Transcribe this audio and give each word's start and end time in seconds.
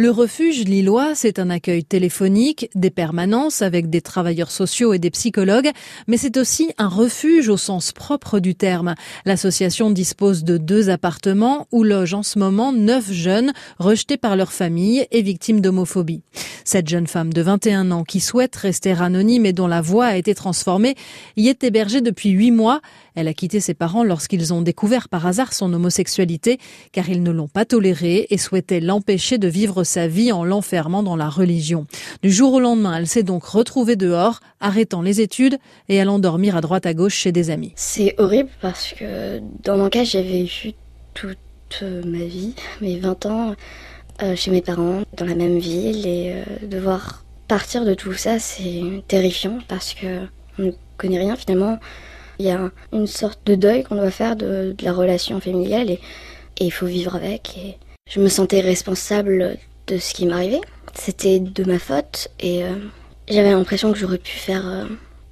Le 0.00 0.08
refuge 0.10 0.64
lillois, 0.64 1.14
c'est 1.14 1.38
un 1.38 1.50
accueil 1.50 1.84
téléphonique, 1.84 2.70
des 2.74 2.88
permanences 2.88 3.60
avec 3.60 3.90
des 3.90 4.00
travailleurs 4.00 4.50
sociaux 4.50 4.94
et 4.94 4.98
des 4.98 5.10
psychologues, 5.10 5.68
mais 6.06 6.16
c'est 6.16 6.38
aussi 6.38 6.72
un 6.78 6.88
refuge 6.88 7.50
au 7.50 7.58
sens 7.58 7.92
propre 7.92 8.40
du 8.40 8.54
terme. 8.54 8.94
L'association 9.26 9.90
dispose 9.90 10.42
de 10.42 10.56
deux 10.56 10.88
appartements 10.88 11.66
où 11.70 11.84
logent 11.84 12.14
en 12.14 12.22
ce 12.22 12.38
moment 12.38 12.72
neuf 12.72 13.12
jeunes 13.12 13.52
rejetés 13.78 14.16
par 14.16 14.36
leur 14.36 14.52
famille 14.52 15.06
et 15.10 15.20
victimes 15.20 15.60
d'homophobie. 15.60 16.22
Cette 16.64 16.88
jeune 16.88 17.06
femme 17.06 17.32
de 17.32 17.42
21 17.42 17.90
ans 17.90 18.04
qui 18.04 18.20
souhaite 18.20 18.56
rester 18.56 18.92
anonyme 18.92 19.44
et 19.44 19.52
dont 19.52 19.66
la 19.66 19.82
voix 19.82 20.06
a 20.06 20.16
été 20.16 20.34
transformée 20.34 20.94
y 21.36 21.48
est 21.48 21.62
hébergée 21.62 22.00
depuis 22.00 22.30
huit 22.30 22.52
mois. 22.52 22.80
Elle 23.14 23.28
a 23.28 23.34
quitté 23.34 23.60
ses 23.60 23.74
parents 23.74 24.04
lorsqu'ils 24.04 24.54
ont 24.54 24.62
découvert 24.62 25.08
par 25.08 25.26
hasard 25.26 25.52
son 25.52 25.72
homosexualité 25.74 26.58
car 26.92 27.08
ils 27.10 27.22
ne 27.22 27.32
l'ont 27.32 27.48
pas 27.48 27.66
tolérée 27.66 28.26
et 28.30 28.38
souhaitaient 28.38 28.80
l'empêcher 28.80 29.36
de 29.36 29.48
vivre 29.48 29.84
sa 29.90 30.06
vie 30.06 30.32
en 30.32 30.44
l'enfermant 30.44 31.02
dans 31.02 31.16
la 31.16 31.28
religion. 31.28 31.86
Du 32.22 32.30
jour 32.30 32.54
au 32.54 32.60
lendemain, 32.60 32.96
elle 32.96 33.06
s'est 33.06 33.22
donc 33.22 33.44
retrouvée 33.44 33.96
dehors, 33.96 34.40
arrêtant 34.60 35.02
les 35.02 35.20
études 35.20 35.58
et 35.88 36.00
allant 36.00 36.18
dormir 36.18 36.56
à 36.56 36.60
droite 36.60 36.86
à 36.86 36.94
gauche 36.94 37.14
chez 37.14 37.32
des 37.32 37.50
amis. 37.50 37.72
C'est 37.76 38.14
horrible 38.18 38.50
parce 38.60 38.92
que 38.92 39.40
dans 39.64 39.76
mon 39.76 39.88
cas, 39.88 40.04
j'avais 40.04 40.44
vu 40.44 40.72
toute 41.14 41.38
ma 41.82 42.24
vie, 42.24 42.54
mes 42.80 42.98
20 42.98 43.26
ans, 43.26 43.54
euh, 44.22 44.36
chez 44.36 44.50
mes 44.50 44.60
parents, 44.60 45.02
dans 45.16 45.24
la 45.24 45.34
même 45.34 45.58
ville 45.58 46.06
et 46.06 46.32
euh, 46.32 46.66
devoir 46.66 47.24
partir 47.48 47.84
de 47.84 47.94
tout 47.94 48.12
ça, 48.12 48.38
c'est 48.38 48.82
terrifiant 49.08 49.58
parce 49.66 49.94
que 49.94 50.26
on 50.58 50.64
ne 50.64 50.70
connaît 50.98 51.18
rien 51.18 51.36
finalement. 51.36 51.78
Il 52.38 52.46
y 52.46 52.50
a 52.50 52.70
une 52.92 53.06
sorte 53.06 53.40
de 53.46 53.54
deuil 53.54 53.82
qu'on 53.82 53.96
doit 53.96 54.10
faire 54.10 54.36
de, 54.36 54.74
la 54.82 54.92
relation 54.92 55.40
familiale 55.40 55.90
et 55.90 56.00
il 56.60 56.70
faut 56.70 56.86
vivre 56.86 57.16
avec. 57.16 57.56
Et 57.58 57.76
je 58.08 58.20
me 58.20 58.28
sentais 58.28 58.60
responsable 58.60 59.56
de 59.90 59.98
ce 59.98 60.14
qui 60.14 60.26
m'arrivait. 60.26 60.60
C'était 60.94 61.40
de 61.40 61.64
ma 61.64 61.78
faute 61.78 62.28
et 62.38 62.64
euh, 62.64 62.74
j'avais 63.28 63.50
l'impression 63.50 63.92
que 63.92 63.98
j'aurais 63.98 64.18
pu 64.18 64.32
faire 64.32 64.66
euh, 64.66 64.84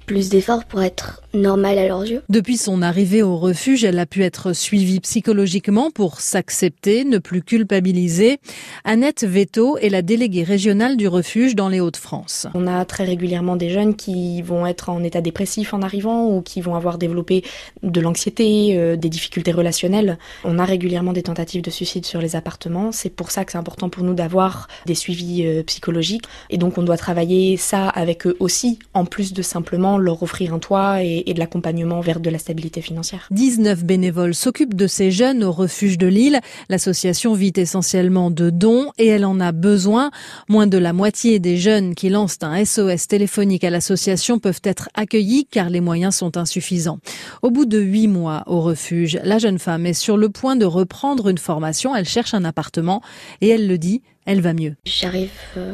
plus 0.09 0.29
d'efforts 0.29 0.65
pour 0.65 0.81
être 0.81 1.21
normale 1.35 1.77
à 1.77 1.87
leurs 1.87 2.01
yeux. 2.01 2.23
Depuis 2.29 2.57
son 2.57 2.81
arrivée 2.81 3.21
au 3.21 3.37
refuge, 3.37 3.83
elle 3.83 3.99
a 3.99 4.07
pu 4.07 4.23
être 4.23 4.53
suivie 4.53 4.99
psychologiquement 5.01 5.91
pour 5.91 6.19
s'accepter, 6.19 7.05
ne 7.05 7.19
plus 7.19 7.43
culpabiliser. 7.43 8.39
Annette 8.85 9.23
Veto 9.23 9.77
est 9.77 9.89
la 9.89 10.01
déléguée 10.01 10.41
régionale 10.41 10.97
du 10.97 11.07
refuge 11.07 11.53
dans 11.53 11.69
les 11.69 11.79
Hauts-de-France. 11.79 12.47
On 12.55 12.65
a 12.65 12.83
très 12.85 13.03
régulièrement 13.03 13.55
des 13.55 13.69
jeunes 13.69 13.95
qui 13.95 14.41
vont 14.41 14.65
être 14.65 14.89
en 14.89 15.03
état 15.03 15.21
dépressif 15.21 15.75
en 15.75 15.83
arrivant 15.83 16.25
ou 16.25 16.41
qui 16.41 16.59
vont 16.59 16.73
avoir 16.73 16.97
développé 16.97 17.43
de 17.83 18.01
l'anxiété, 18.01 18.75
euh, 18.75 18.95
des 18.95 19.09
difficultés 19.09 19.51
relationnelles. 19.51 20.17
On 20.43 20.57
a 20.57 20.65
régulièrement 20.65 21.13
des 21.13 21.21
tentatives 21.21 21.61
de 21.61 21.69
suicide 21.69 22.07
sur 22.07 22.19
les 22.19 22.35
appartements. 22.35 22.91
C'est 22.91 23.11
pour 23.11 23.29
ça 23.29 23.45
que 23.45 23.51
c'est 23.51 23.59
important 23.59 23.89
pour 23.89 24.03
nous 24.03 24.15
d'avoir 24.15 24.67
des 24.87 24.95
suivis 24.95 25.45
euh, 25.45 25.61
psychologiques. 25.61 26.25
Et 26.49 26.57
donc 26.57 26.79
on 26.79 26.81
doit 26.81 26.97
travailler 26.97 27.57
ça 27.57 27.87
avec 27.89 28.25
eux 28.25 28.35
aussi, 28.39 28.79
en 28.95 29.05
plus 29.05 29.33
de 29.33 29.43
simplement 29.43 29.98
leur 29.99 30.21
offrir 30.23 30.53
un 30.53 30.59
toit 30.59 31.03
et, 31.03 31.23
de 31.33 31.39
l'accompagnement 31.39 32.01
vers 32.01 32.19
de 32.19 32.29
la 32.29 32.37
stabilité 32.37 32.81
financière. 32.81 33.27
19 33.31 33.83
bénévoles 33.83 34.33
s'occupent 34.33 34.73
de 34.73 34.87
ces 34.87 35.11
jeunes 35.11 35.43
au 35.43 35.51
refuge 35.51 35.97
de 35.97 36.07
Lille. 36.07 36.39
L'association 36.69 37.33
vit 37.33 37.53
essentiellement 37.55 38.31
de 38.31 38.49
dons 38.49 38.91
et 38.97 39.07
elle 39.07 39.25
en 39.25 39.39
a 39.39 39.51
besoin. 39.51 40.11
Moins 40.47 40.67
de 40.67 40.77
la 40.77 40.93
moitié 40.93 41.39
des 41.39 41.57
jeunes 41.57 41.95
qui 41.95 42.09
lancent 42.09 42.39
un 42.41 42.63
SOS 42.63 43.07
téléphonique 43.07 43.63
à 43.63 43.69
l'association 43.69 44.39
peuvent 44.39 44.61
être 44.63 44.89
accueillis 44.93 45.45
car 45.45 45.69
les 45.69 45.81
moyens 45.81 46.15
sont 46.15 46.37
insuffisants. 46.37 46.99
Au 47.41 47.51
bout 47.51 47.65
de 47.65 47.79
huit 47.79 48.07
mois 48.07 48.43
au 48.47 48.61
refuge, 48.61 49.19
la 49.23 49.37
jeune 49.37 49.59
femme 49.59 49.85
est 49.85 49.93
sur 49.93 50.17
le 50.17 50.29
point 50.29 50.55
de 50.55 50.65
reprendre 50.65 51.29
une 51.29 51.37
formation. 51.37 51.95
Elle 51.95 52.07
cherche 52.07 52.33
un 52.33 52.45
appartement 52.45 53.01
et 53.41 53.49
elle 53.49 53.67
le 53.67 53.77
dit, 53.77 54.01
elle 54.25 54.41
va 54.41 54.53
mieux. 54.53 54.75
J'arrive 54.85 55.31
euh, 55.57 55.73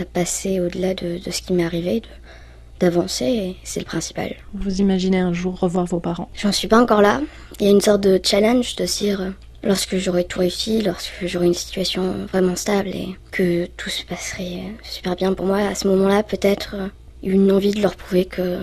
à 0.00 0.04
passer 0.04 0.60
au-delà 0.60 0.94
de, 0.94 1.18
de 1.24 1.30
ce 1.30 1.42
qui 1.42 1.52
m'est 1.52 1.64
arrivé, 1.64 2.02
d'avancer 2.80 3.24
et 3.24 3.56
c'est 3.64 3.80
le 3.80 3.86
principal. 3.86 4.34
Vous 4.54 4.80
imaginez 4.80 5.18
un 5.18 5.32
jour 5.32 5.58
revoir 5.58 5.86
vos 5.86 6.00
parents? 6.00 6.28
J'en 6.34 6.52
suis 6.52 6.68
pas 6.68 6.80
encore 6.80 7.02
là. 7.02 7.20
Il 7.60 7.66
y 7.66 7.68
a 7.68 7.72
une 7.72 7.80
sorte 7.80 8.02
de 8.02 8.20
challenge 8.22 8.76
de 8.76 8.84
dire 8.84 9.32
lorsque 9.62 9.96
j'aurai 9.96 10.24
tout 10.24 10.40
réussi, 10.40 10.82
lorsque 10.82 11.26
j'aurai 11.26 11.46
une 11.46 11.54
situation 11.54 12.14
vraiment 12.32 12.56
stable 12.56 12.88
et 12.88 13.16
que 13.30 13.66
tout 13.76 13.90
se 13.90 14.04
passerait 14.04 14.62
super 14.82 15.16
bien 15.16 15.32
pour 15.32 15.46
moi, 15.46 15.58
à 15.58 15.74
ce 15.74 15.88
moment-là, 15.88 16.22
peut-être 16.22 16.74
euh, 16.74 16.88
une 17.22 17.50
envie 17.50 17.72
de 17.72 17.82
leur 17.82 17.96
prouver 17.96 18.24
que 18.24 18.58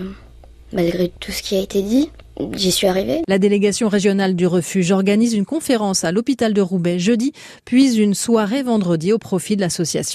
malgré 0.72 1.12
tout 1.20 1.32
ce 1.32 1.42
qui 1.42 1.56
a 1.56 1.60
été 1.60 1.82
dit, 1.82 2.10
J'y 2.52 2.70
suis 2.70 2.86
arrivée. 2.86 3.22
La 3.28 3.38
délégation 3.38 3.88
régionale 3.88 4.36
du 4.36 4.46
refuge 4.46 4.92
organise 4.92 5.32
une 5.32 5.46
conférence 5.46 6.04
à 6.04 6.12
l'hôpital 6.12 6.52
de 6.52 6.60
Roubaix 6.60 6.98
jeudi, 6.98 7.32
puis 7.64 7.94
une 7.96 8.14
soirée 8.14 8.62
vendredi 8.62 9.12
au 9.12 9.18
profit 9.18 9.56
de 9.56 9.62
l'association. 9.62 10.14